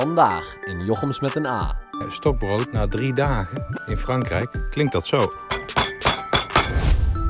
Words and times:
Vandaag 0.00 0.56
in 0.60 0.84
Jochems 0.84 1.20
met 1.20 1.34
een 1.34 1.46
A. 1.46 1.78
Stokbrood 2.08 2.72
na 2.72 2.86
drie 2.86 3.12
dagen 3.12 3.66
in 3.86 3.96
Frankrijk. 3.96 4.50
Klinkt 4.70 4.92
dat 4.92 5.06
zo? 5.06 5.32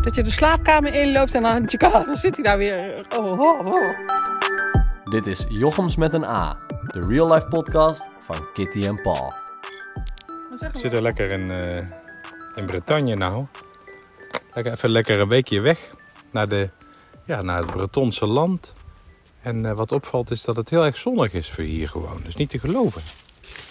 Dat 0.02 0.14
je 0.14 0.22
de 0.22 0.30
slaapkamer 0.30 0.94
inloopt 0.94 1.34
en 1.34 1.42
dan, 1.42 1.68
dan 2.06 2.16
zit 2.16 2.34
hij 2.34 2.44
daar 2.44 2.58
weer. 2.58 3.06
Oh, 3.18 3.40
oh, 3.40 3.66
oh. 3.66 3.98
Dit 5.04 5.26
is 5.26 5.44
Jochems 5.48 5.96
met 5.96 6.12
een 6.12 6.24
A, 6.24 6.56
de 6.82 7.00
real 7.08 7.32
life 7.32 7.46
podcast 7.46 8.06
van 8.20 8.48
Kitty 8.52 8.86
en 8.86 9.02
Paul. 9.02 9.32
We 10.48 10.78
zitten 10.78 11.02
lekker 11.02 11.30
in, 11.30 11.50
eh, 11.50 11.76
in 12.54 12.66
Bretagne 12.66 13.14
nou. 13.14 13.46
Lekker, 14.54 14.72
even 14.72 14.90
lekker 14.90 15.20
een 15.20 15.28
weekje 15.28 15.60
weg 15.60 15.78
naar, 16.30 16.48
de, 16.48 16.70
ja, 17.24 17.42
naar 17.42 17.58
het 17.58 17.70
Bretonse 17.70 18.26
land. 18.26 18.74
En 19.42 19.66
eh, 19.66 19.72
wat 19.72 19.92
opvalt 19.92 20.30
is 20.30 20.42
dat 20.44 20.56
het 20.56 20.70
heel 20.70 20.84
erg 20.84 20.96
zonnig 20.96 21.32
is 21.32 21.50
voor 21.50 21.64
hier 21.64 21.88
gewoon. 21.88 22.20
Dus 22.24 22.36
niet 22.36 22.50
te 22.50 22.58
geloven. 22.58 23.02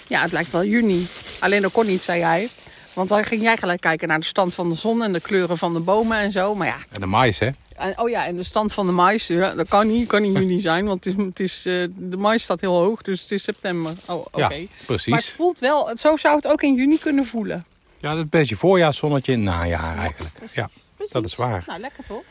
Ja, 0.08 0.22
het 0.22 0.32
lijkt 0.32 0.52
wel 0.52 0.64
juni. 0.66 1.08
Alleen 1.40 1.62
dat 1.62 1.72
kon 1.72 1.86
niet, 1.86 2.04
zei 2.04 2.20
jij. 2.20 2.50
Want 2.94 3.10
dan 3.10 3.24
ging 3.26 3.42
jij 3.42 3.58
gelijk 3.58 3.82
kijken 3.82 4.08
naar 4.08 4.20
de 4.20 4.26
stand 4.26 4.54
van 4.54 4.70
de 4.70 4.76
zon 4.76 5.04
en 5.04 5.14
de 5.14 5.20
kleuren 5.22 5.58
van 5.58 5.74
de 5.74 5.80
bomen 5.80 6.18
en 6.18 6.32
zo. 6.32 6.56
Maar 6.56 6.68
ja, 6.68 6.78
En 6.92 7.00
de 7.02 7.06
mais 7.06 7.40
hè? 7.40 7.50
en, 7.76 8.00
oh 8.00 8.10
ja, 8.10 8.26
en 8.26 8.36
de 8.36 8.44
stand 8.44 8.74
van 8.74 8.86
de 8.86 8.92
mais. 8.92 9.28
Ja, 9.28 9.54
dat 9.56 9.68
kan 9.68 9.88
niet, 9.88 10.08
kan 10.08 10.22
niet 10.22 10.34
juni 10.38 10.60
zijn, 10.62 10.86
want 10.86 11.06
het 11.06 11.14
is, 11.18 11.26
het 11.26 11.40
is, 11.40 11.66
eh, 11.66 11.88
de 11.96 12.18
mais 12.18 12.44
staat 12.44 12.62
heel 12.62 12.74
hoog. 12.74 13.02
Dus 13.02 13.22
het 13.22 13.32
is 13.32 13.44
september. 13.44 13.94
Oh, 14.08 14.16
oké. 14.16 14.28
Ja, 14.40 14.48
Maar 14.48 14.58
het 14.58 14.86
precies. 14.86 15.30
voelt 15.30 15.60
wel, 15.60 15.90
zo 15.98 16.18
zou 16.18 16.36
het 16.36 16.48
ook 16.48 16.62
in 16.62 16.76
juni 16.76 16.98
kunnen 17.00 17.26
voelen. 17.26 17.66
Ja, 18.00 18.12
een 18.12 18.30
beetje 18.30 18.56
voorjaarszonnetje 18.56 19.32
in 19.32 19.46
het 19.48 19.56
najaar 19.56 19.98
eigenlijk. 19.98 20.36
Ja, 20.54 20.70
dat 21.10 21.26
is 21.26 21.36
waar. 21.36 21.64
Nou, 21.68 21.80
lekker 21.80 22.04
toch? 22.04 22.22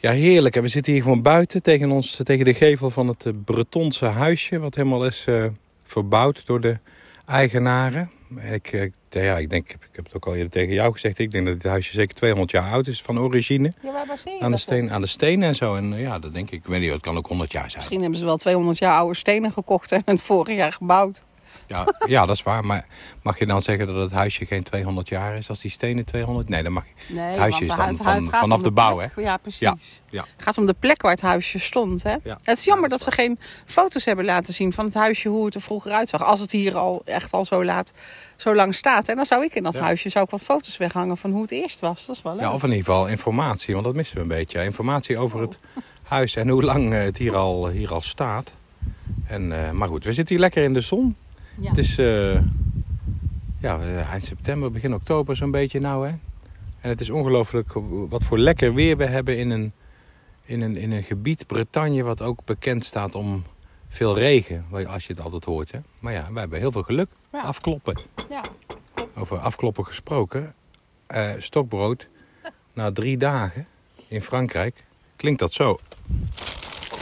Ja, 0.00 0.10
heerlijk. 0.12 0.56
En 0.56 0.62
we 0.62 0.68
zitten 0.68 0.92
hier 0.92 1.02
gewoon 1.02 1.22
buiten 1.22 1.62
tegen, 1.62 1.90
ons, 1.90 2.20
tegen 2.22 2.44
de 2.44 2.54
gevel 2.54 2.90
van 2.90 3.08
het 3.08 3.26
eh, 3.26 3.32
Bretonse 3.44 4.04
huisje. 4.04 4.58
Wat 4.58 4.74
helemaal 4.74 5.06
is 5.06 5.24
eh, 5.26 5.46
verbouwd 5.82 6.46
door 6.46 6.60
de 6.60 6.78
eigenaren. 7.26 8.10
Ik, 8.52 8.72
ik, 8.72 8.92
ja, 9.10 9.38
ik 9.38 9.50
denk, 9.50 9.68
ik 9.68 9.88
heb 9.92 10.04
het 10.04 10.14
ook 10.14 10.26
al 10.26 10.34
eerder 10.34 10.50
tegen 10.50 10.74
jou 10.74 10.92
gezegd. 10.92 11.18
Ik 11.18 11.30
denk 11.30 11.46
dat 11.46 11.60
dit 11.60 11.70
huisje 11.70 11.92
zeker 11.92 12.14
200 12.14 12.50
jaar 12.50 12.70
oud 12.70 12.86
is 12.86 13.02
van 13.02 13.18
origine. 13.18 13.72
Ja, 13.82 13.92
waar 13.92 14.06
baseer 14.06 14.32
je 14.32 14.40
Aan 14.40 14.50
de, 14.50 14.58
steen, 14.58 14.90
aan 14.90 15.00
de 15.00 15.06
stenen 15.06 15.48
en 15.48 15.56
zo. 15.56 15.74
En 15.74 15.92
eh, 15.92 16.00
ja, 16.00 16.18
dat 16.18 16.32
denk 16.32 16.50
ik. 16.50 16.58
Ik 16.58 16.66
weet 16.66 16.80
niet, 16.80 16.90
het 16.90 17.00
kan 17.00 17.16
ook 17.16 17.26
100 17.26 17.52
jaar 17.52 17.70
zijn. 17.70 17.76
Misschien 17.76 18.00
hebben 18.00 18.18
ze 18.18 18.24
wel 18.24 18.36
200 18.36 18.78
jaar 18.78 18.98
oude 18.98 19.16
stenen 19.16 19.52
gekocht 19.52 19.92
en 19.92 20.02
het 20.04 20.20
vorig 20.20 20.56
jaar 20.56 20.72
gebouwd. 20.72 21.22
Ja, 21.66 21.86
ja, 22.06 22.26
dat 22.26 22.36
is 22.36 22.42
waar. 22.42 22.64
Maar 22.64 22.86
mag 23.22 23.38
je 23.38 23.46
dan 23.46 23.62
zeggen 23.62 23.86
dat 23.86 23.96
het 23.96 24.12
huisje 24.12 24.46
geen 24.46 24.62
200 24.62 25.08
jaar 25.08 25.36
is 25.36 25.48
als 25.48 25.60
die 25.60 25.70
stenen 25.70 26.04
200? 26.04 26.48
Nee, 26.48 26.62
dat 26.62 26.72
mag 26.72 26.84
je. 26.86 27.14
Nee, 27.14 27.24
Het 27.24 27.36
huisje 27.38 27.66
want 27.66 27.70
is 27.80 27.86
dan 27.86 27.96
van- 27.96 28.22
het 28.24 28.36
vanaf 28.36 28.62
de 28.62 28.70
bouw, 28.70 28.98
hè? 28.98 29.06
Ja, 29.16 29.36
precies. 29.36 29.60
Ja, 29.60 29.76
ja. 30.10 30.22
Het 30.36 30.42
gaat 30.42 30.58
om 30.58 30.66
de 30.66 30.74
plek 30.78 31.02
waar 31.02 31.10
het 31.10 31.20
huisje 31.20 31.58
stond. 31.58 32.02
Hè? 32.02 32.14
Ja. 32.24 32.38
Het 32.42 32.58
is 32.58 32.64
jammer 32.64 32.88
dat 32.88 33.02
ze 33.02 33.10
geen 33.10 33.38
foto's 33.66 34.04
hebben 34.04 34.24
laten 34.24 34.54
zien 34.54 34.72
van 34.72 34.84
het 34.84 34.94
huisje, 34.94 35.28
hoe 35.28 35.44
het 35.44 35.54
er 35.54 35.60
vroeger 35.60 35.92
uitzag. 35.92 36.22
Als 36.22 36.40
het 36.40 36.50
hier 36.50 36.76
al 36.76 37.02
echt 37.04 37.32
al 37.32 37.44
zo, 37.44 37.64
laat, 37.64 37.92
zo 38.36 38.54
lang 38.54 38.74
staat. 38.74 39.08
En 39.08 39.16
dan 39.16 39.26
zou 39.26 39.44
ik 39.44 39.54
in 39.54 39.62
dat 39.62 39.78
huisje 39.78 40.08
zou 40.08 40.24
ik 40.24 40.30
wat 40.30 40.40
foto's 40.42 40.76
weghangen 40.76 41.16
van 41.16 41.30
hoe 41.30 41.42
het 41.42 41.50
eerst 41.50 41.80
was. 41.80 42.06
Dat 42.06 42.16
is 42.16 42.22
wel 42.22 42.32
leuk. 42.32 42.42
Ja, 42.42 42.52
of 42.52 42.62
in 42.62 42.68
ieder 42.68 42.84
geval 42.84 43.06
informatie, 43.08 43.72
want 43.74 43.86
dat 43.86 43.94
missen 43.94 44.16
we 44.16 44.22
een 44.22 44.28
beetje. 44.28 44.64
Informatie 44.64 45.18
over 45.18 45.40
het 45.40 45.58
huis 46.02 46.36
en 46.36 46.48
hoe 46.48 46.62
lang 46.62 46.92
eh, 46.92 47.00
het 47.02 47.18
hier 47.18 47.36
al, 47.36 47.68
hier 47.68 47.92
al 47.92 48.00
staat. 48.00 48.52
En, 49.26 49.64
eh, 49.66 49.70
maar 49.70 49.88
goed, 49.88 50.04
we 50.04 50.12
zitten 50.12 50.34
hier 50.34 50.44
lekker 50.44 50.62
in 50.64 50.74
de 50.74 50.80
zon. 50.80 51.16
Ja. 51.60 51.68
Het 51.68 51.78
is 51.78 51.98
eh, 51.98 52.42
ja, 53.58 53.80
eind 54.10 54.24
september, 54.24 54.70
begin 54.70 54.94
oktober 54.94 55.36
zo'n 55.36 55.50
beetje 55.50 55.80
nou. 55.80 56.06
Hè? 56.06 56.12
En 56.80 56.88
het 56.88 57.00
is 57.00 57.10
ongelooflijk 57.10 57.72
wat 58.08 58.22
voor 58.22 58.38
lekker 58.38 58.74
weer 58.74 58.96
we 58.96 59.06
hebben 59.06 59.38
in 59.38 59.50
een, 59.50 59.72
in, 60.44 60.60
een, 60.60 60.76
in 60.76 60.92
een 60.92 61.02
gebied, 61.02 61.46
Bretagne, 61.46 62.02
wat 62.02 62.22
ook 62.22 62.44
bekend 62.44 62.84
staat 62.84 63.14
om 63.14 63.44
veel 63.88 64.14
regen. 64.18 64.64
Als 64.88 65.06
je 65.06 65.12
het 65.12 65.22
altijd 65.22 65.44
hoort. 65.44 65.72
Hè? 65.72 65.78
Maar 65.98 66.12
ja, 66.12 66.26
wij 66.32 66.40
hebben 66.40 66.58
heel 66.58 66.72
veel 66.72 66.82
geluk. 66.82 67.08
Ja. 67.32 67.40
Afkloppen. 67.40 67.96
Ja. 68.30 68.42
Over 69.18 69.38
afkloppen 69.38 69.86
gesproken. 69.86 70.54
Eh, 71.06 71.30
stokbrood 71.38 72.08
na 72.72 72.92
drie 72.92 73.16
dagen 73.16 73.66
in 74.08 74.22
Frankrijk. 74.22 74.84
Klinkt 75.16 75.40
dat 75.40 75.52
zo? 75.52 75.78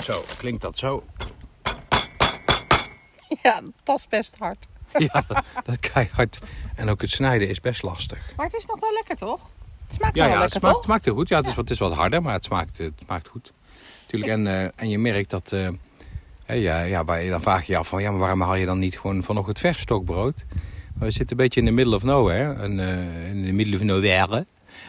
Zo, 0.02 0.24
klinkt 0.38 0.62
dat 0.62 0.78
zo? 0.78 1.04
Ja, 3.48 3.60
dat 3.82 3.96
is 3.98 4.06
best 4.08 4.36
hard. 4.38 4.66
Ja, 5.12 5.24
dat 5.64 5.78
is 5.80 5.90
keihard. 5.92 6.38
En 6.76 6.88
ook 6.88 7.00
het 7.00 7.10
snijden 7.10 7.48
is 7.48 7.60
best 7.60 7.82
lastig. 7.82 8.32
Maar 8.36 8.46
het 8.46 8.54
is 8.54 8.66
nog 8.66 8.80
wel 8.80 8.92
lekker, 8.92 9.16
toch? 9.16 9.40
Het 9.84 9.92
smaakt 9.92 10.14
Ja, 10.14 10.22
wel 10.22 10.32
ja 10.32 10.34
het, 10.34 10.42
lekker, 10.42 10.60
smaakt, 10.60 10.74
toch? 10.74 10.84
smaakt 10.84 11.04
heel 11.04 11.14
goed. 11.14 11.28
Ja, 11.28 11.36
het 11.36 11.46
is, 11.46 11.54
wat, 11.54 11.64
het 11.64 11.70
is 11.72 11.78
wat 11.78 11.92
harder, 11.94 12.22
maar 12.22 12.32
het 12.32 12.44
smaakt, 12.44 12.78
het 12.78 12.92
smaakt 13.04 13.28
goed. 13.28 13.52
Tuurlijk, 14.06 14.32
en, 14.32 14.46
eh, 14.46 14.68
en 14.76 14.88
je 14.88 14.98
merkt 14.98 15.30
dat... 15.30 15.52
eh, 15.52 15.68
ja, 16.62 16.80
ja, 16.82 17.04
dan 17.04 17.40
vraag 17.40 17.66
je 17.66 17.72
je 17.72 17.78
af 17.78 17.88
van... 17.88 18.02
Ja, 18.02 18.10
maar 18.10 18.20
waarom 18.20 18.40
haal 18.40 18.54
je 18.54 18.66
dan 18.66 18.78
niet 18.78 18.98
gewoon 18.98 19.22
vanochtend 19.22 19.56
het 19.56 19.66
vers 19.66 19.82
stokbrood? 19.82 20.44
Maar 20.94 21.06
we 21.08 21.10
zitten 21.10 21.36
een 21.38 21.42
beetje 21.44 21.60
in 21.60 21.66
the 21.66 21.72
middle 21.72 21.94
of 21.94 22.02
nowhere. 22.02 22.52
En, 22.52 22.80
eh, 22.80 23.28
in 23.30 23.44
the 23.44 23.52
middle 23.52 23.74
of 23.76 23.82
nowhere. 23.82 24.46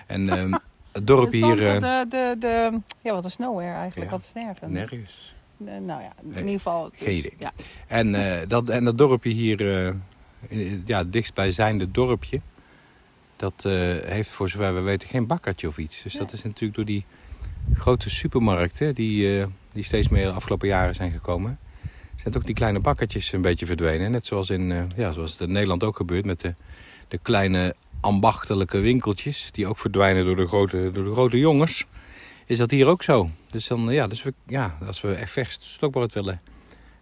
En 0.08 0.30
ehm, 0.30 0.53
het 0.91 1.08
dorp 1.08 1.24
Het 1.31 1.34
hier... 1.34 1.68
eh, 1.68 1.80
de, 1.80 2.06
de, 2.09 2.36
de, 2.40 2.80
ja, 3.02 3.14
wat 3.14 3.26
is 3.26 3.38
nowhere 3.38 3.74
eigenlijk? 3.74 4.12
Ja. 4.12 4.18
Wat 4.18 4.26
is 4.26 4.34
nergens? 4.44 4.72
nergens. 4.72 5.36
Eh, 5.66 5.78
nou 5.86 6.02
ja, 6.02 6.14
in 6.22 6.38
ieder 6.38 6.50
geval. 6.50 6.90
dus, 6.90 7.02
geen 7.02 7.18
idee. 7.18 7.34
Ja. 7.38 7.53
En, 7.88 8.16
eh, 8.16 8.47
dat, 8.47 8.70
en 8.70 8.86
dat 8.86 8.97
dorpje 8.97 9.30
hier, 9.30 9.88
eh, 9.88 10.86
ja, 10.86 11.03
dichtstbijzijnde 11.03 11.92
dorpje, 11.92 12.42
dat 13.36 13.64
heeft 14.06 14.30
voor 14.30 14.50
zover 14.50 14.75
we 14.75 14.81
weten 14.81 15.08
geen 15.08 15.28
bakkertje 15.28 15.68
of 15.68 15.78
iets. 15.78 16.02
Dus 16.02 16.14
dat 16.14 16.34
is 16.34 16.44
natuurlijk 16.44 16.75
door 16.75 16.86
die 16.86 17.06
grote 17.74 18.09
supermarkten 18.09 18.96
die, 18.96 19.46
die 19.72 19.84
steeds 19.84 20.09
meer 20.09 20.25
de 20.25 20.31
afgelopen 20.31 20.68
jaren 20.68 20.96
zijn 20.96 21.12
gekomen, 21.12 21.59
zijn 22.16 22.36
ook 22.36 22.46
die 22.46 22.56
kleine 22.56 22.80
bakkertjes 22.80 23.31
een 23.31 23.41
beetje 23.41 23.66
verdwenen. 23.66 24.12
Net 24.12 24.26
zoals, 24.26 24.50
in, 24.50 24.90
ja, 24.96 25.12
zoals 25.12 25.31
het 25.31 25.41
in 25.41 25.52
Nederland 25.52 25.84
ook 25.84 25.96
gebeurt 25.96 26.26
met 26.26 26.40
de, 26.40 26.53
de 27.08 27.18
kleine 27.18 27.76
ambachtelijke 28.00 28.80
winkeltjes, 28.80 29.52
die 29.52 29.68
ook 29.68 29.78
verdwijnen 29.78 30.26
door 30.26 30.36
de 30.36 30.47
grote, 30.47 30.90
door 30.94 31.03
de 31.03 31.14
grote 31.14 31.40
jongens. 31.40 31.86
Is 32.46 32.58
dat 32.58 32.72
hier 32.72 32.88
ook 32.88 33.03
zo? 33.03 33.30
Dus 33.51 33.67
dan, 33.67 33.89
ja, 33.89 34.07
dus 34.07 34.23
we, 34.23 34.33
ja, 34.45 34.77
als 34.87 35.01
we 35.01 35.13
echt 35.13 35.31
vers 35.31 35.57
stokbrood 35.61 36.13
willen 36.13 36.39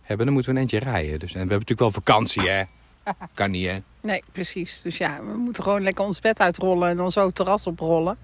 hebben, 0.01 0.25
dan 0.25 0.33
moeten 0.35 0.53
we 0.53 0.59
een 0.59 0.63
eentje 0.69 0.79
rijden. 0.89 1.19
Dus, 1.19 1.27
en 1.29 1.33
we 1.33 1.37
hebben 1.39 1.59
natuurlijk 1.59 1.79
wel 1.79 1.91
vakantie, 1.91 2.49
hè? 2.49 2.63
Kan 3.33 3.51
niet, 3.51 3.67
hè? 3.67 3.77
Nee, 4.01 4.23
precies. 4.31 4.79
Dus 4.83 4.97
ja, 4.97 5.19
we 5.23 5.37
moeten 5.37 5.63
gewoon 5.63 5.81
lekker 5.81 6.05
ons 6.05 6.19
bed 6.19 6.39
uitrollen 6.39 6.89
en 6.89 6.97
dan 6.97 7.11
zo 7.11 7.25
het 7.25 7.35
terras 7.35 7.67
oprollen. 7.67 8.17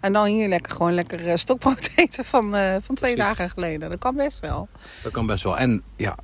En 0.00 0.12
dan 0.12 0.24
hier 0.26 0.48
lekker 0.48 0.72
gewoon 0.72 0.92
lekker 0.94 1.28
eh, 1.28 1.36
stokbrood 1.36 1.90
eten 1.96 2.24
van, 2.24 2.54
eh, 2.56 2.76
van 2.80 2.94
twee 2.94 3.14
Precies. 3.14 3.16
dagen 3.36 3.50
geleden. 3.50 3.90
Dat 3.90 3.98
kan 3.98 4.14
best 4.16 4.40
wel. 4.40 4.68
Dat 5.02 5.12
kan 5.12 5.26
best 5.26 5.44
wel. 5.44 5.58
En 5.58 5.82
ja, 5.96 6.16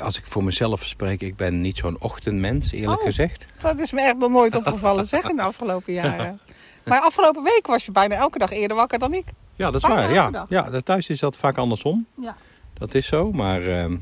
als 0.00 0.18
ik 0.18 0.26
voor 0.26 0.44
mezelf 0.44 0.84
spreek, 0.84 1.20
ik 1.20 1.36
ben 1.36 1.60
niet 1.60 1.76
zo'n 1.76 1.96
ochtendmens, 2.00 2.72
eerlijk 2.72 2.98
Oh. 3.00 3.04
gezegd. 3.06 3.46
Dat 3.58 3.78
is 3.78 3.92
me 3.92 4.00
echt 4.00 4.16
nog 4.18 4.30
nooit 4.30 4.54
opgevallen, 4.54 5.06
zeg, 5.14 5.28
in 5.30 5.36
de 5.36 5.42
afgelopen 5.42 5.92
jaren. 5.92 6.40
Maar 6.84 7.00
afgelopen 7.00 7.42
week 7.42 7.66
was 7.66 7.84
je 7.84 7.92
bijna 7.92 8.14
elke 8.14 8.38
dag 8.38 8.50
eerder 8.50 8.76
wakker 8.76 8.98
dan 8.98 9.14
ik. 9.14 9.24
Ja, 9.56 9.70
dat 9.70 9.82
is 9.82 9.88
Bijna 9.88 10.30
waar. 10.30 10.46
Ja, 10.48 10.70
ja, 10.70 10.80
thuis 10.80 11.08
is 11.08 11.20
dat 11.20 11.36
vaak 11.36 11.58
andersom. 11.58 12.06
Ja. 12.20 12.36
Dat 12.74 12.94
is 12.94 13.06
zo, 13.06 13.32
maar 13.32 13.62
ehm, 13.62 13.96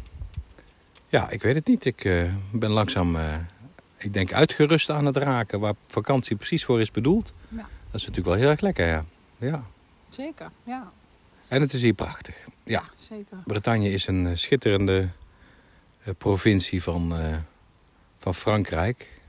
ja, 1.09 1.31
ik 1.31 1.43
weet 1.43 1.55
het 1.55 1.66
niet. 1.66 1.84
Ik 1.84 2.05
eh, 2.05 2.33
ben 2.53 2.71
langzaam, 2.71 3.16
eh, 3.16 3.37
ik 3.99 4.12
denk, 4.12 4.33
uitgerust 4.33 4.91
aan 4.91 5.05
het 5.05 5.16
raken 5.16 5.60
waar 5.60 5.75
vakantie 5.87 6.37
precies 6.37 6.65
voor 6.65 6.81
is 6.81 6.91
bedoeld. 6.91 7.33
Ja. 7.49 7.56
Dat 7.91 8.00
is 8.00 8.06
natuurlijk 8.06 8.27
wel 8.27 8.37
heel 8.37 8.49
erg 8.49 8.60
lekker, 8.60 8.87
ja. 8.87 9.05
ja. 9.39 9.62
Zeker, 10.09 10.50
ja. 10.62 10.93
En 11.49 11.60
het 11.60 11.72
is 11.72 11.83
hier 11.83 11.93
prachtig. 11.93 12.37
Ja. 12.65 12.83
zeker. 12.97 13.37
Bretagne 13.44 13.91
is 13.91 14.06
een 14.06 14.27
eh, 14.27 14.37
schitterende 14.37 15.09
provincie 16.19 16.83
van, 16.83 17.15
van 18.19 18.34
Frankrijk. 18.34 19.21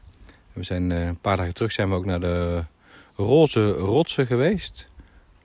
We 0.54 0.64
zijn 0.64 0.90
een 0.90 1.20
paar 1.20 1.38
dagen 1.38 1.54
terug 1.54 1.72
zijn 1.72 1.90
we 1.90 1.96
ook 1.96 2.06
naar 2.06 2.20
de 2.20 2.64
roze 3.16 3.72
rotsen 3.72 4.28
geweest. 4.28 4.91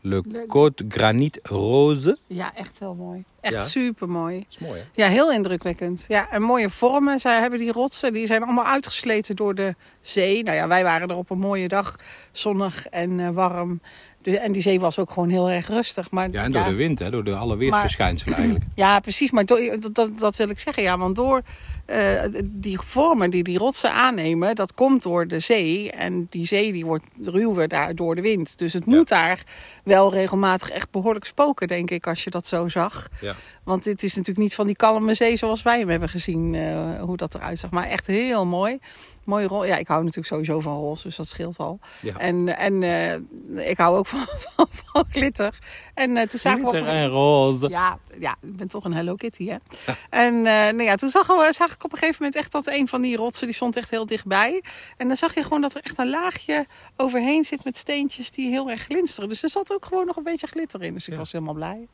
Le 0.07 0.23
Leuk. 0.25 0.47
Côte 0.47 0.83
Granit 0.85 1.33
Rose. 1.49 2.17
Ja, 2.29 2.53
echt 2.55 2.79
wel 2.79 2.95
mooi. 2.95 3.25
Echt 3.41 3.55
Ja. 3.55 3.63
super 3.63 4.09
mooi. 4.09 4.45
Is 4.51 4.59
mooi, 4.59 4.79
hè? 4.81 4.85
Ja, 5.03 5.09
heel 5.09 5.33
indrukwekkend. 5.33 6.05
Ja, 6.09 6.31
en 6.31 6.43
mooie 6.43 6.71
vormen. 6.71 7.19
Zij 7.19 7.41
hebben 7.41 7.59
die 7.59 7.73
rotsen, 7.73 8.13
die 8.13 8.27
zijn 8.27 8.43
allemaal 8.43 8.65
uitgesleten 8.67 9.37
door 9.37 9.55
de 9.55 9.75
zee. 10.01 10.43
Nou 10.43 10.57
ja, 10.57 10.69
wij 10.69 10.83
waren 10.85 11.09
er 11.09 11.17
op 11.17 11.31
een 11.31 11.39
mooie 11.39 11.69
dag, 11.69 11.97
zonnig 12.33 12.87
en 12.87 13.21
eh, 13.21 13.31
warm. 13.31 13.81
De, 14.23 14.39
en 14.39 14.53
die 14.53 14.63
zee 14.63 14.81
was 14.81 14.99
ook 14.99 15.11
gewoon 15.11 15.29
heel 15.29 15.51
erg 15.51 15.69
rustig. 15.69 16.11
Maar, 16.11 16.31
Ja, 16.31 16.43
en 16.43 16.53
door 16.53 16.65
de 16.65 16.75
wind, 16.75 16.99
hè? 16.99 17.11
door 17.11 17.25
de 17.25 17.35
alle 17.35 17.57
weersverschijnselen 17.57 18.35
eigenlijk. 18.35 18.65
Ja, 18.75 19.01
precies. 19.01 19.31
Maar 19.31 19.45
door- 19.47 19.77
dat, 19.81 19.95
dat, 19.95 20.19
dat 20.19 20.37
wil 20.37 20.49
ik 20.49 20.59
zeggen. 20.59 20.83
Ja, 20.83 20.99
want 20.99 21.17
door 21.17 21.43
eh, 21.87 22.23
die 22.45 22.81
vormen 22.81 23.31
die 23.31 23.43
die 23.43 23.59
rotsen 23.59 23.93
aannemen, 23.93 24.55
dat 24.55 24.75
komt 24.75 25.03
door 25.03 25.27
de 25.29 25.39
zee. 25.39 25.91
En 25.91 26.27
die 26.31 26.47
zee 26.47 26.73
die 26.73 26.85
wordt 26.85 27.05
ruwer 27.23 27.69
daar 27.69 27.95
door 27.95 28.15
de 28.15 28.21
wind. 28.23 28.59
Dus 28.59 28.73
het 28.73 28.85
Ja. 28.87 28.93
moet 28.95 29.09
daar 29.09 29.43
wel 29.85 30.13
regelmatig 30.13 30.71
echt 30.71 30.91
behoorlijk 30.91 31.25
spoken, 31.25 31.69
denk 31.69 31.91
ik, 31.91 32.07
als 32.07 32.25
je 32.25 32.31
dat 32.31 32.47
zo 32.47 32.69
zag. 32.69 33.09
Ja. 33.21 33.26
Want 33.65 33.85
dit 33.85 34.03
is 34.03 34.11
natuurlijk 34.11 34.39
niet 34.39 34.55
van 34.55 34.67
die 34.67 34.77
kalme 34.77 35.15
zee 35.15 35.37
zoals 35.37 35.63
wij 35.63 35.79
hem 35.79 35.89
hebben 35.89 36.09
gezien, 36.09 36.55
eh, 36.55 37.01
hoe 37.03 37.17
dat 37.17 37.35
eruit 37.35 37.59
zag. 37.59 37.71
Maar 37.71 37.87
echt 37.87 38.07
heel 38.07 38.47
mooi. 38.47 38.79
Mooie 39.25 39.47
rol. 39.47 39.65
Ja, 39.65 39.77
ik 39.77 39.89
hou 39.89 40.01
natuurlijk 40.01 40.27
sowieso 40.29 40.61
van 40.61 40.75
roze, 40.77 41.03
dus 41.03 41.17
dat 41.17 41.29
scheelt 41.29 41.59
al. 41.59 41.79
Ja. 42.03 42.17
En, 42.19 42.57
en 42.57 42.83
eh, 42.83 43.69
ik 43.69 43.77
hou 43.79 43.97
ook 43.97 44.07
van 44.07 44.27
van, 44.57 44.67
van, 44.71 45.05
glitter. 45.11 45.59
En 45.95 46.17
eh, 46.17 46.27
toen 46.27 46.39
zagen 46.39 46.61
we 46.61 46.67
op 46.67 46.73
Glitter 46.73 46.93
een- 46.95 47.01
en 47.03 47.09
roze. 47.09 47.69
Ja, 47.69 47.99
ja, 48.19 48.37
ik 48.43 48.57
ben 48.57 48.69
toch 48.69 48.85
een 48.85 48.95
Hello 48.95 49.15
Kitty, 49.15 49.47
hè. 49.49 49.57
En 50.11 50.35
eh, 50.35 50.43
nou 50.53 50.83
ja, 50.83 50.95
toen 50.97 51.11
zag, 51.11 51.27
we, 51.27 51.49
zag 51.53 51.73
ik 51.75 51.85
op 51.85 51.93
een 51.93 51.99
gegeven 51.99 52.23
moment 52.23 52.41
echt 52.41 52.53
dat 52.53 52.67
een 52.67 52.89
van 52.89 53.03
die 53.03 53.17
rotsen, 53.17 53.47
die 53.47 53.55
stond 53.55 53.77
echt 53.77 53.91
heel 53.91 54.07
dichtbij. 54.07 54.63
En 54.97 55.09
dan 55.09 55.17
zag 55.17 55.35
je 55.35 55.43
gewoon 55.43 55.61
dat 55.61 55.75
er 55.75 55.81
echt 55.83 55.99
een 55.99 56.11
laagje 56.11 56.67
overheen 56.97 57.45
zit 57.45 57.65
met 57.65 57.77
steentjes 57.77 58.31
die 58.31 58.51
heel 58.51 58.71
erg 58.71 58.83
glinsteren. 58.83 59.29
Dus 59.29 59.43
er 59.43 59.51
zat 59.51 59.73
ook 59.73 59.85
gewoon 59.85 60.07
nog 60.07 60.17
een 60.17 60.23
beetje 60.23 60.47
glitter 60.47 60.83
in. 60.83 60.95
Dus 60.95 61.07
ik 61.07 61.13
Ja. 61.13 61.19
was 61.19 61.33
helemaal 61.33 61.55
blij. 61.55 61.87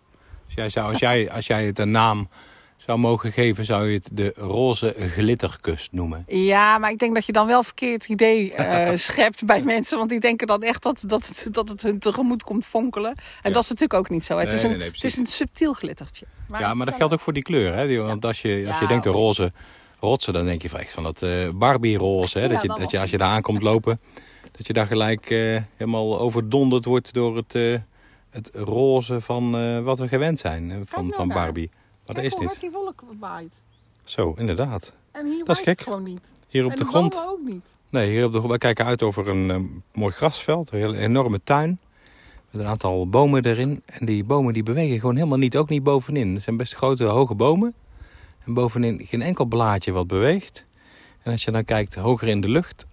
Dus 0.55 0.63
jij 0.65 0.69
zou, 0.69 0.91
als, 0.91 1.01
jij, 1.01 1.31
als 1.31 1.47
jij 1.47 1.67
het 1.67 1.79
een 1.79 1.91
naam 1.91 2.29
zou 2.77 2.99
mogen 2.99 3.33
geven, 3.33 3.65
zou 3.65 3.89
je 3.89 3.95
het 3.95 4.09
de 4.13 4.33
roze 4.37 4.95
glitterkust 4.99 5.93
noemen. 5.93 6.25
Ja, 6.29 6.79
maar 6.79 6.91
ik 6.91 6.99
denk 6.99 7.15
dat 7.15 7.27
je 7.27 7.33
dan 7.33 7.47
wel 7.47 7.59
een 7.59 7.65
verkeerd 7.65 8.09
idee 8.09 8.53
eh, 8.53 8.97
schept 9.09 9.45
bij 9.45 9.63
mensen. 9.63 9.99
Want 9.99 10.11
die 10.11 10.21
denken 10.21 10.47
dan 10.47 10.63
echt 10.63 10.83
dat, 10.83 11.05
dat, 11.07 11.27
het, 11.29 11.49
dat 11.55 11.69
het 11.69 11.83
hun 11.83 11.99
tegemoet 11.99 12.43
komt 12.43 12.65
fonkelen. 12.65 13.11
En 13.15 13.17
Ja. 13.43 13.51
dat 13.51 13.63
is 13.63 13.69
natuurlijk 13.69 13.99
ook 14.01 14.11
niet 14.11 14.25
zo. 14.25 14.39
Het, 14.39 14.47
Nee, 14.49 14.57
is, 14.57 14.63
een, 14.63 14.71
nee, 14.71 14.79
nee, 14.79 14.91
het 14.91 15.05
is 15.05 15.17
een 15.17 15.27
subtiel 15.27 15.73
glittertje. 15.73 16.27
Maar 16.49 16.61
ja, 16.61 16.75
maar 16.75 16.87
dat 16.87 16.95
geldt 16.95 17.13
ook 17.13 17.21
voor 17.21 17.33
die 17.33 17.43
kleur. 17.43 17.75
Hè? 17.75 17.97
Want 17.97 18.25
als 18.25 18.43
je, 18.43 18.65
als 18.67 18.77
je 18.77 18.83
Ja, 18.83 18.89
denkt 18.89 19.05
de 19.05 19.11
roze 19.11 19.53
rotsen, 20.01 20.33
dan 20.33 20.45
denk 20.45 20.63
je 20.63 20.69
van 20.69 20.81
echt 20.81 20.93
van 20.93 21.03
dat 21.03 21.23
eh 21.23 21.49
Barbie 21.55 21.97
roze. 21.97 22.39
Hè? 22.39 22.49
Dat 22.49 22.63
je, 22.63 22.69
dat 22.69 22.91
je 22.91 23.01
als 23.01 23.11
je 23.11 23.19
daar 23.19 23.29
aankomt 23.29 23.63
lopen, 23.63 24.01
dat 24.53 24.67
je 24.67 24.73
daar 24.73 24.87
gelijk 24.87 25.31
eh, 25.31 25.39
helemaal 25.77 26.19
overdonderd 26.21 26.85
wordt 26.85 27.13
door 27.15 27.37
het, 27.37 27.55
het 28.33 28.51
roze 28.55 29.21
van 29.21 29.57
eh, 29.57 29.81
wat 29.81 29.99
we 29.99 30.09
gewend 30.09 30.39
zijn 30.39 30.71
eh, 30.71 30.77
van, 30.85 31.03
nou 31.03 31.15
van. 31.15 31.29
Barbie. 31.29 31.71
Maar 32.07 32.15
dat 32.15 32.25
is 32.25 32.37
niet. 32.37 32.61
die 32.61 32.71
wolk 32.71 33.03
waait. 33.19 33.61
Zo, 34.05 34.35
inderdaad. 34.37 34.93
En 35.11 35.27
hier 35.27 35.45
Dat 35.45 35.57
is 35.57 35.63
gek. 35.63 35.81
gewoon 35.81 36.03
niet. 36.03 36.33
Hier 36.49 36.65
op 36.65 36.71
en 36.71 36.79
de 36.79 36.85
grond. 36.85 37.25
ook 37.29 37.41
niet. 37.45 37.67
Nee, 37.91 38.11
hier 38.11 38.25
op 38.25 38.31
de 38.33 38.37
grond. 38.37 38.51
Wij 38.51 38.59
kijken 38.59 38.85
uit 38.85 39.03
over 39.03 39.29
een 39.29 39.51
eh, 39.51 39.59
mooi 39.93 40.13
grasveld. 40.13 40.73
Een 40.73 40.79
hele 40.79 40.97
enorme 40.97 41.41
tuin. 41.45 41.79
Met 42.51 42.61
een 42.63 42.69
aantal 42.69 43.09
bomen 43.09 43.45
erin. 43.45 43.83
En 43.87 44.07
die 44.07 44.25
bomen 44.25 44.53
die 44.53 44.63
bewegen 44.63 45.01
gewoon 45.01 45.17
helemaal 45.17 45.39
niet. 45.39 45.57
Ook 45.57 45.69
niet 45.69 45.83
bovenin. 45.83 46.35
Het 46.35 46.43
zijn 46.43 46.57
best 46.57 46.75
grote, 46.75 47.05
hoge 47.05 47.35
bomen. 47.35 47.75
En 48.45 48.55
bovenin 48.55 49.01
geen 49.05 49.23
enkel 49.23 49.45
blaadje 49.45 49.93
wat 49.93 50.07
beweegt. 50.07 50.65
En 51.23 51.33
als 51.33 51.45
je 51.45 51.51
dan 51.51 51.65
kijkt 51.65 51.95
hoger 51.95 52.29
in 52.29 52.41
de 52.41 52.49
lucht. 52.49 52.87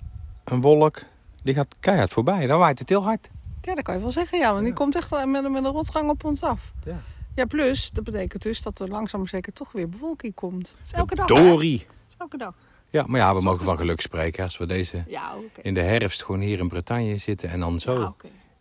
Een 0.44 0.62
wolk. 0.62 1.02
Die 1.44 1.54
gaat 1.54 1.76
keihard 1.80 2.12
voorbij. 2.12 2.48
Dan 2.48 2.60
waait 2.60 2.80
het 2.80 2.90
heel 2.90 3.04
hard. 3.04 3.30
Ja, 3.62 3.76
dat 3.76 3.84
kan 3.84 3.96
je 3.96 4.02
wel 4.02 4.12
zeggen. 4.12 4.40
Ja, 4.40 4.52
want 4.52 4.64
die 4.64 4.74
komt 4.74 4.96
echt 4.96 5.26
met, 5.26 5.44
een- 5.44 5.52
met 5.52 5.64
een 5.66 5.72
rotgang 5.72 6.10
op 6.10 6.24
ons 6.24 6.44
af. 6.44 6.72
Ja. 6.86 7.00
Ja, 7.36 7.46
plus, 7.46 7.90
dat 7.92 8.04
betekent 8.04 8.42
dus 8.44 8.62
dat 8.62 8.80
er 8.80 8.88
langzaam 8.88 9.20
maar 9.20 9.30
zeker 9.30 9.54
toch 9.54 9.72
weer 9.72 9.90
bewolking 9.90 10.34
komt. 10.34 10.76
Dat 10.78 10.86
is 10.86 10.92
elke 10.94 11.16
dag. 11.16 11.28
Dorie. 11.28 11.78
Dat 11.80 11.96
is 12.10 12.16
elke 12.18 12.38
dag. 12.38 12.54
Ja, 12.90 13.04
maar 13.08 13.20
ja, 13.20 13.36
we 13.36 13.42
mogen 13.42 13.66
van 13.66 13.78
geluk 13.78 14.02
spreken. 14.02 14.44
Als 14.44 14.58
we 14.58 14.66
deze 14.66 15.04
Ja, 15.08 15.34
in 15.62 15.74
de 15.74 15.82
herfst 15.82 16.24
gewoon 16.24 16.40
hier 16.42 16.60
in 16.60 16.68
Bretagne 16.68 17.18
zitten. 17.18 17.50
En 17.50 17.60
dan 17.60 17.80
zo 17.80 18.00
Ja, 18.00 18.14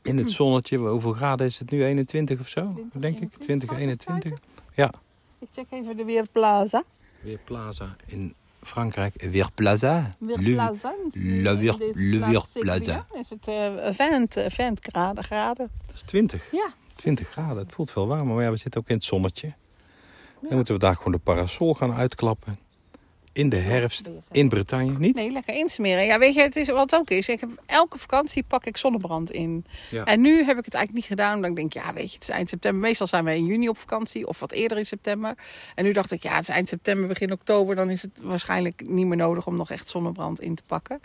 in 0.02 0.18
het 0.18 0.30
zonnetje. 0.30 0.76
Hoeveel 0.78 1.12
graden 1.12 1.46
is 1.46 1.58
het 1.58 1.70
nu? 1.70 1.84
21 1.84 2.40
of 2.40 2.48
zo? 2.48 2.72
20, 2.72 3.00
denk 3.00 3.18
ik. 3.18 3.30
20, 3.38 3.70
21. 3.70 4.06
21. 4.32 4.38
Ja. 4.74 4.92
Ik 5.38 5.48
check 5.50 5.66
even 5.70 5.96
de 5.96 6.04
Weerplaza. 6.04 6.82
Weerplaza 7.20 7.96
in 8.06 8.34
Frankrijk. 8.62 9.22
Weerplaza. 9.22 10.10
Weerplaza. 10.18 10.94
Le 11.12 11.56
Weer- 11.56 11.76
Le 11.94 12.18
Weerplaza. 12.26 13.06
Is 13.12 13.30
het 13.30 13.48
eh 13.48 13.88
20, 13.88 14.52
20 14.52 14.84
graden, 14.92 15.24
graden? 15.24 15.68
Dat 15.86 15.94
is 15.94 16.02
20. 16.02 16.48
Ja. 16.52 16.72
20 16.94 17.28
graden. 17.28 17.56
Het 17.58 17.72
voelt 17.72 17.90
veel 17.90 18.06
warmer. 18.06 18.34
Maar 18.34 18.44
ja, 18.44 18.50
we 18.50 18.56
zitten 18.56 18.80
ook 18.80 18.88
in 18.88 18.94
het 18.94 19.04
zonnetje. 19.04 19.52
Dan 20.42 20.54
moeten 20.56 20.74
we 20.74 20.80
daar 20.80 20.96
gewoon 20.96 21.12
de 21.12 21.18
parasol 21.18 21.74
gaan 21.74 21.92
uitklappen. 21.94 22.58
In 23.38 23.48
de 23.48 23.56
herfst. 23.56 24.10
In 24.30 24.48
Bretagne. 24.48 24.98
Niet? 24.98 25.16
Nee, 25.16 25.30
lekker 25.30 25.54
insmeren. 25.54 26.04
Ja, 26.04 26.18
weet 26.18 26.34
je, 26.34 26.40
het 26.40 26.56
is 26.56 26.68
wat 26.68 26.94
ook 26.94 27.10
is. 27.10 27.28
Ik 27.28 27.40
heb, 27.40 27.50
elke 27.66 27.98
vakantie 27.98 28.42
pak 28.42 28.64
ik 28.64 28.76
zonnebrand 28.76 29.30
in. 29.30 29.64
Ja. 29.90 30.04
En 30.04 30.20
nu 30.20 30.44
heb 30.44 30.58
ik 30.58 30.64
het 30.64 30.74
eigenlijk 30.74 30.92
niet 30.92 31.18
gedaan. 31.18 31.34
Omdat 31.34 31.50
ik 31.50 31.56
denk, 31.56 31.72
ja, 31.72 31.92
weet 31.92 32.08
je, 32.08 32.14
het 32.14 32.22
is 32.22 32.28
eind 32.28 32.48
september. 32.48 32.80
Meestal 32.80 33.06
zijn 33.06 33.24
we 33.24 33.34
in 33.34 33.46
juni 33.46 33.68
op 33.68 33.78
vakantie. 33.78 34.26
Of 34.26 34.40
wat 34.40 34.52
eerder 34.52 34.78
in 34.78 34.86
september. 34.86 35.34
En 35.74 35.84
nu 35.84 35.92
dacht 35.92 36.12
ik, 36.12 36.22
ja, 36.22 36.34
het 36.34 36.42
is 36.42 36.48
eind 36.48 36.68
september, 36.68 37.08
begin 37.08 37.32
oktober. 37.32 37.74
Dan 37.74 37.90
is 37.90 38.02
het 38.02 38.10
waarschijnlijk 38.20 38.82
niet 38.86 39.06
meer 39.06 39.16
nodig 39.16 39.46
om 39.46 39.56
nog 39.56 39.70
echt 39.70 39.88
zonnebrand 39.88 40.40
in 40.40 40.54
te 40.54 40.62
pakken. 40.66 41.00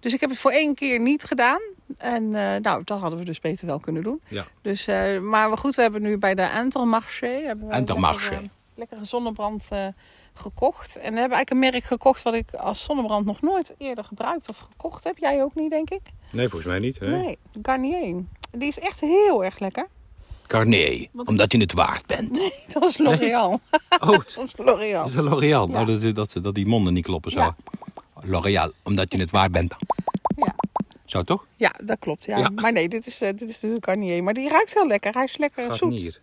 Dus 0.00 0.14
ik 0.14 0.20
heb 0.20 0.30
het 0.30 0.38
voor 0.38 0.50
één 0.50 0.74
keer 0.74 1.00
niet 1.00 1.24
gedaan. 1.24 1.60
En 1.96 2.34
eh, 2.34 2.60
nou, 2.60 2.82
dat 2.84 3.00
hadden 3.00 3.18
we 3.18 3.24
dus 3.24 3.40
beter 3.40 3.66
wel 3.66 3.78
kunnen 3.78 4.02
doen. 4.02 4.20
Ja. 4.28 4.46
Dus, 4.62 4.86
eh, 4.86 5.20
maar 5.20 5.58
goed, 5.58 5.74
we 5.74 5.82
hebben 5.82 6.02
nu 6.02 6.18
bij 6.18 6.34
de 6.34 6.50
Intermarché... 6.62 7.56
we 7.56 7.76
Intermarché. 7.76 8.40
Lekkere- 8.78 9.04
zonnebrand 9.04 9.66
eh, 9.70 9.86
gekocht. 10.34 10.96
En 10.96 11.12
we 11.14 11.18
hebben 11.20 11.36
eigenlijk 11.36 11.50
een 11.50 11.58
merk 11.58 11.84
gekocht... 11.84 12.22
wat 12.22 12.34
ik 12.34 12.52
als 12.54 12.82
zonnebrand 12.84 13.26
nog 13.26 13.40
nooit 13.40 13.74
eerder 13.78 14.04
gebruikt 14.04 14.48
of 14.48 14.58
gekocht 14.58 15.04
heb. 15.04 15.18
Jij 15.18 15.42
ook 15.42 15.54
niet, 15.54 15.70
denk 15.70 15.90
ik? 15.90 16.00
Nee, 16.32 16.48
volgens 16.48 16.70
mij 16.70 16.78
niet. 16.78 17.00
Nee, 17.00 17.38
Garnier. 17.62 18.24
Die 18.50 18.68
is 18.68 18.78
echt 18.78 19.00
heel 19.00 19.44
erg 19.44 19.58
lekker. 19.58 19.86
Wat- 21.12 21.28
Omdat 21.28 21.52
je 21.52 21.58
het 21.58 21.72
waard 21.72 22.06
bent. 22.06 22.38
Nee, 22.38 22.52
dat 22.72 22.88
is 22.88 22.98
L'Oréal. 22.98 23.60
Oh, 24.00 24.08
Dat 24.10 24.38
is 24.44 24.56
L'Oréal. 24.56 25.02
dat 25.02 25.08
is. 25.08 25.44
Ja. 25.44 25.66
Nou, 25.66 25.86
dat, 25.86 26.14
dat, 26.14 26.42
dat 26.44 26.54
die 26.54 26.66
monden 26.66 26.92
niet 26.92 27.04
kloppen 27.04 27.30
zo. 27.30 27.38
Ja. 27.38 27.56
L'Oréal. 28.22 28.72
Omdat 28.82 29.12
je 29.12 29.18
het 29.18 29.30
waard 29.30 29.52
bent. 29.52 29.74
Ja. 30.36 30.54
Zo 31.04 31.22
toch? 31.22 31.46
Ja, 31.56 31.72
dat 31.84 31.98
klopt. 31.98 32.24
Ja. 32.24 32.38
Ja. 32.38 32.48
Maar 32.54 32.72
nee, 32.72 32.88
dit 32.88 33.06
is, 33.06 33.20
eh, 33.20 33.28
dit 33.36 33.48
is 33.48 33.60
de 33.60 33.76
Garnier. 33.80 34.22
Maar 34.22 34.34
die 34.34 34.48
ruikt 34.48 34.74
heel 34.74 34.86
lekker. 34.86 35.12
Hij 35.14 35.24
is 35.24 35.36
lekker 35.36 35.76
zoet. 35.76 36.20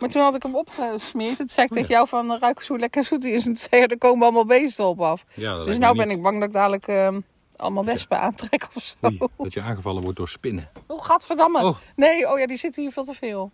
Maar 0.00 0.08
toen 0.08 0.22
had 0.22 0.34
ik 0.34 0.42
hem 0.42 0.54
opgesmeerd. 0.56 1.36
Toen 1.36 1.48
zei 1.48 1.66
ik 1.66 1.72
Oh, 1.72 1.78
tegen 1.78 1.94
jou 1.94 2.08
van, 2.08 2.38
ruik 2.38 2.60
zo 2.62 2.78
lekker 2.78 3.04
zoet 3.04 3.24
is. 3.24 3.38
En 3.38 3.44
toen 3.54 3.56
zei 3.70 3.80
je, 3.82 3.86
er 3.86 3.98
komen 3.98 4.22
allemaal 4.22 4.46
beesten 4.46 4.84
op 4.86 5.00
af. 5.00 5.24
Ja, 5.34 5.64
Dus 5.64 5.78
nou 5.78 5.96
ben 5.96 6.10
ik 6.10 6.22
bang 6.22 6.38
dat 6.38 6.48
ik 6.48 6.54
dadelijk 6.54 6.86
eh, 6.88 7.16
allemaal 7.56 7.84
wespen 7.84 8.18
aantrek 8.20 8.68
of 8.74 8.82
zo. 8.82 8.96
Oei, 9.06 9.18
dat 9.38 9.52
je 9.52 9.60
aangevallen 9.60 10.02
wordt 10.02 10.18
door 10.18 10.28
spinnen. 10.28 10.70
Oh, 10.86 11.04
gadverdamme. 11.04 11.64
Oh. 11.64 11.76
Nee, 11.96 12.28
oh 12.32 12.38
ja, 12.38 12.46
die 12.46 12.56
zitten 12.56 12.82
hier 12.82 12.92
veel 12.92 13.04
te 13.04 13.14
veel. 13.14 13.50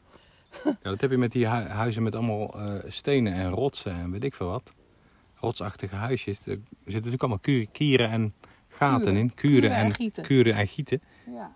Ja, 0.65 0.77
dat 0.83 1.01
heb 1.01 1.11
je 1.11 1.17
met 1.19 1.33
die 1.33 1.47
hu- 1.49 1.69
huizen 1.69 2.03
met 2.03 2.15
allemaal 2.15 2.55
eh, 2.61 2.73
stenen 2.89 3.33
en 3.33 3.51
rotsen 3.51 3.93
en 3.95 4.11
weet 4.11 4.25
ik 4.25 4.35
veel 4.35 4.47
wat. 4.47 4.73
Rotsachtige 5.35 5.95
huisjes. 5.95 6.37
Er 6.39 6.43
zitten 6.45 6.63
natuurlijk 6.85 7.23
allemaal 7.23 7.67
kieren 7.73 8.11
en 8.11 8.33
gaten 8.69 9.01
Kuren. 9.01 9.17
in. 9.17 9.35
Kuren, 9.35 9.61
Kuren 9.61 9.77
en 9.77 9.85
en, 9.85 9.95
gieten. 9.95 10.23
kuren 10.23 10.55
en 10.55 10.67
gieten. 10.67 11.03
Ja. 11.27 11.53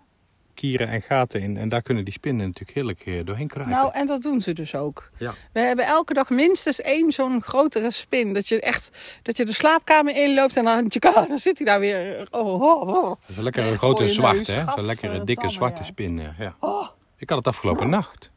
Kieren 0.55 0.87
en 0.87 1.01
gaten 1.01 1.41
in. 1.41 1.57
En 1.57 1.69
daar 1.69 1.81
kunnen 1.81 2.03
die 2.03 2.13
spinnen 2.13 2.45
natuurlijk 2.45 2.75
heerlijk 2.75 2.99
eh, 3.05 3.25
doorheen 3.25 3.47
kruipen. 3.47 3.75
Nou, 3.75 3.93
en 3.93 4.05
dat 4.07 4.21
doen 4.21 4.41
ze 4.41 4.53
dus 4.53 4.75
ook. 4.75 5.09
ja. 5.17 5.33
We 5.53 5.59
hebben 5.59 5.85
elke 5.85 6.13
dag 6.13 6.29
minstens 6.29 6.81
één 6.81 7.11
zo'n 7.11 7.41
grotere 7.41 7.91
spin. 7.91 8.33
Dat 8.33 8.47
je 8.47 8.61
echt 8.61 8.91
dat 9.21 9.37
je 9.37 9.45
de 9.45 9.53
slaapkamer 9.53 10.15
inloopt 10.15 10.57
en 10.57 10.63
dan, 10.63 10.87
tjaka, 10.87 11.25
dan 11.27 11.37
zit 11.37 11.57
hij 11.57 11.67
daar 11.67 11.79
weer. 11.79 12.27
Oh, 12.31 12.61
oh, 12.61 12.81
oh. 12.87 13.03
Dat 13.09 13.17
is 13.27 13.37
een 13.37 13.43
lekkere 13.43 13.67
Echt 13.69 13.77
grote 13.77 14.09
zwarte, 14.09 14.51
hè? 14.51 14.63
Zo'n 14.75 14.85
lekkere 14.85 15.23
dikke 15.23 15.49
zwarte 15.49 15.81
ja. 15.81 15.87
spin. 15.87 16.21
Ja. 16.37 16.55
Oh. 16.59 16.87
Ik 17.17 17.29
had 17.29 17.37
het 17.37 17.47
afgelopen 17.47 17.89
nacht. 17.89 18.31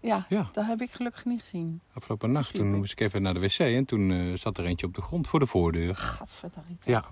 Ja, 0.00 0.26
Ja. 0.28 0.48
dat 0.52 0.66
heb 0.66 0.80
ik 0.80 0.90
gelukkig 0.90 1.24
niet 1.24 1.40
gezien. 1.40 1.80
Afgelopen 1.94 2.32
nacht. 2.32 2.54
Toen 2.54 2.74
moest 2.74 2.92
ik 2.92 3.00
even 3.00 3.22
naar 3.22 3.34
de 3.34 3.40
wc 3.40 3.58
en 3.58 3.84
toen 3.84 4.10
eh, 4.10 4.18
zat 4.34 4.58
er 4.58 4.64
eentje 4.64 4.86
op 4.86 4.94
de 4.94 5.02
grond 5.02 5.28
voor 5.28 5.38
de 5.38 5.46
voordeur. 5.46 5.94
Gadverdamme. 5.96 6.70
Ja. 6.84 7.04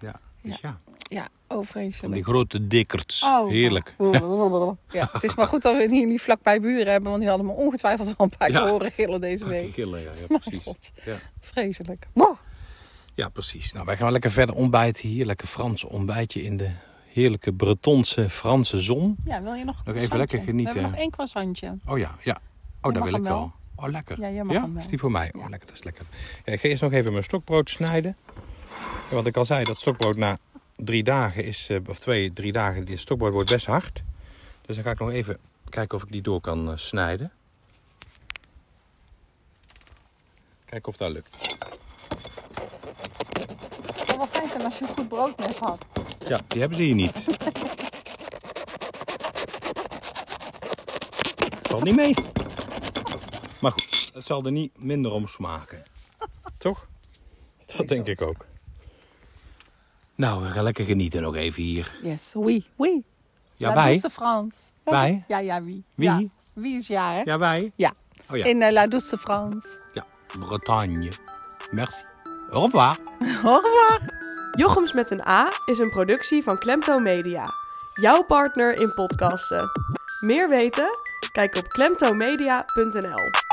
Ja. 0.00 0.20
Dus 0.42 0.58
ja. 0.60 0.78
Ja, 1.10 1.22
oh 1.22 1.28
Van 1.48 1.56
die 1.60 1.66
vreselijk. 1.66 2.24
grote 2.24 2.66
dikkerts. 2.66 3.22
Oh. 3.22 3.48
Heerlijk. 3.48 3.94
Ja, 4.90 5.08
het 5.12 5.22
is 5.22 5.34
maar 5.34 5.46
goed 5.46 5.62
dat 5.62 5.76
we 5.76 5.82
het 5.82 5.90
hier 5.90 6.06
niet 6.06 6.20
vlakbij 6.20 6.60
buren 6.60 6.86
hebben, 6.92 7.08
want 7.08 7.20
die 7.20 7.28
hadden 7.28 7.46
me 7.46 7.52
ongetwijfeld 7.52 8.06
wel 8.16 8.26
een 8.30 8.36
paar 8.38 8.48
keer 8.48 8.56
Ja. 8.64 8.68
horen 8.68 8.90
gillen 8.90 9.20
deze 9.20 9.44
week. 9.44 9.72
Killen, 9.72 10.00
ja, 10.02 10.10
ja, 10.28 10.36
precies. 10.38 10.62
god, 10.62 10.90
Ja. 11.04 11.16
vreselijk. 11.40 12.06
Wow. 12.12 12.36
Ja, 13.14 13.28
precies. 13.28 13.72
Nou, 13.72 13.86
wij 13.86 13.96
gaan 13.96 14.12
lekker 14.12 14.30
verder 14.30 14.54
ontbijten 14.54 15.08
hier. 15.08 15.26
Lekker 15.26 15.46
Frans 15.48 15.84
ontbijtje 15.84 16.42
in 16.42 16.56
de 16.56 16.70
heerlijke 17.06 17.52
Bretonse 17.52 18.28
Franse 18.30 18.78
zon. 18.78 19.16
Ja, 19.24 19.42
wil 19.42 19.54
je 19.54 19.64
nog 19.64 19.78
een 19.78 19.82
Nog 19.84 19.94
even 19.96 20.08
croissantje? 20.08 20.18
lekker 20.18 20.40
genieten. 20.40 20.74
We 20.74 20.80
hebben 20.80 20.90
nog 20.90 21.00
één 21.00 21.10
croissantje. 21.10 21.76
Oh 21.86 21.98
ja, 21.98 22.16
ja. 22.22 22.38
Oh, 22.82 22.94
daar 22.94 23.02
wil 23.02 23.14
ik 23.14 23.22
wel. 23.22 23.32
wel. 23.38 23.52
Oh, 23.86 23.90
lekker. 23.90 24.20
Ja, 24.20 24.30
jij 24.30 24.44
mag 24.44 24.56
hem 24.56 24.72
wel. 24.74 24.82
is 24.82 24.88
die 24.88 24.98
voor 24.98 25.10
mij? 25.10 25.30
Ja. 25.32 25.40
Oh, 25.40 25.48
lekker, 25.48 25.66
dat 25.68 25.76
is 25.76 25.82
lekker. 25.84 26.04
Ja, 26.44 26.52
ik 26.52 26.60
ga 26.60 26.68
eerst 26.68 26.82
nog 26.82 26.92
even 26.92 27.12
mijn 27.12 27.24
stokbrood 27.24 27.70
snijden. 27.70 28.16
Ja, 29.08 29.14
want 29.14 29.26
ik 29.26 29.36
al 29.36 29.44
zei, 29.44 29.64
dat 29.64 29.76
stokbrood 29.76 30.16
na 30.16 30.38
drie 30.76 31.02
dagen 31.02 31.44
is, 31.44 31.68
eh, 31.68 31.78
of 31.86 31.98
twee, 31.98 32.32
drie 32.32 32.52
dagen, 32.52 32.84
die 32.84 32.96
stokbrood 32.96 33.32
wordt 33.32 33.50
best 33.50 33.66
hard. 33.66 34.02
Dus 34.66 34.76
dan 34.76 34.84
ga 34.84 34.90
ik 34.90 34.98
nog 34.98 35.10
even 35.10 35.38
kijken 35.68 35.96
of 35.96 36.04
ik 36.04 36.12
die 36.12 36.22
door 36.22 36.40
kan 36.40 36.70
eh, 36.70 36.76
snijden. 36.76 37.32
Kijken 40.64 40.88
of 40.88 40.96
dat 40.96 41.10
lukt. 41.10 41.38
Het 43.86 44.06
zou 44.06 44.18
wel 44.18 44.26
fijn 44.26 44.48
zijn 44.48 44.64
als 44.64 44.78
je 44.78 44.84
een 44.84 44.94
goed 44.94 45.08
broodmes 45.08 45.58
had. 45.58 45.86
Ja, 46.26 46.40
die 46.48 46.60
hebben 46.60 46.78
ze 46.78 46.84
hier 46.84 46.94
niet. 46.94 47.24
Valt 51.62 51.84
niet 51.84 51.96
mee. 51.96 52.14
Maar 53.60 53.72
goed, 53.72 54.10
het 54.14 54.26
zal 54.26 54.44
er 54.44 54.52
niet 54.52 54.82
minder 54.82 55.12
om 55.12 55.26
smaken. 55.26 55.84
Toch? 56.58 56.86
Dat 57.76 57.88
denk 57.88 58.06
ik 58.06 58.22
ook. 58.22 58.47
Nou, 60.18 60.42
we 60.42 60.48
gaan 60.48 60.62
lekker 60.64 60.84
genieten 60.84 61.22
nog 61.22 61.36
even 61.36 61.62
hier. 61.62 61.98
Yes, 62.02 62.32
oui, 62.36 62.64
oui. 62.76 63.02
Ja, 63.56 63.68
La 63.68 63.74
wij. 63.74 63.92
Douce 63.92 64.10
France. 64.10 64.58
Ja, 64.84 64.92
Wij? 64.92 65.24
Ja, 65.28 65.38
ja, 65.38 65.62
wie? 65.62 65.84
Wie? 65.94 66.08
Ja. 66.08 66.22
Wie 66.54 66.78
is 66.78 66.86
ja, 66.86 67.12
hè? 67.12 67.20
Ja, 67.24 67.38
wij. 67.38 67.72
Ja. 67.74 67.92
Oh 68.30 68.36
ja. 68.36 68.44
In 68.44 68.62
eh, 68.62 68.72
La 68.72 68.86
Douce 68.86 69.18
France. 69.18 69.68
Ja, 69.92 70.06
Bretagne. 70.38 71.12
Merci. 71.70 72.02
Au 72.50 72.62
revoir. 72.62 72.96
Au 73.44 73.54
revoir. 73.54 74.00
Jochems 74.56 74.92
met 74.92 75.10
een 75.10 75.26
A 75.26 75.48
is 75.64 75.78
een 75.78 75.90
productie 75.90 76.42
van 76.42 76.58
Klemto 76.58 76.98
Media. 76.98 77.46
Jouw 78.00 78.22
partner 78.24 78.80
in 78.80 78.92
podcasten. 78.94 79.68
Meer 80.20 80.48
weten? 80.48 80.90
Kijk 81.32 81.56
op 81.56 81.68
klemtomedia.nl 81.68 83.47